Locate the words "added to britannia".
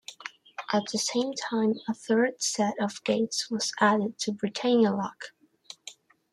3.79-4.89